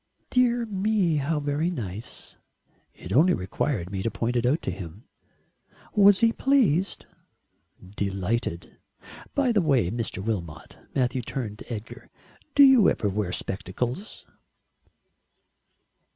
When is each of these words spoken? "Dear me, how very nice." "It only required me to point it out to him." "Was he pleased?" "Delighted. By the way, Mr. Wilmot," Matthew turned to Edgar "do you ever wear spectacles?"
"Dear 0.31 0.65
me, 0.65 1.17
how 1.17 1.39
very 1.39 1.69
nice." 1.69 2.35
"It 2.95 3.13
only 3.13 3.35
required 3.35 3.91
me 3.91 4.01
to 4.01 4.09
point 4.09 4.35
it 4.35 4.47
out 4.47 4.63
to 4.63 4.71
him." 4.71 5.03
"Was 5.93 6.21
he 6.21 6.33
pleased?" 6.33 7.05
"Delighted. 7.95 8.77
By 9.35 9.51
the 9.51 9.61
way, 9.61 9.91
Mr. 9.91 10.17
Wilmot," 10.17 10.79
Matthew 10.95 11.21
turned 11.21 11.59
to 11.59 11.71
Edgar 11.71 12.09
"do 12.55 12.63
you 12.63 12.89
ever 12.89 13.07
wear 13.09 13.31
spectacles?" 13.31 14.25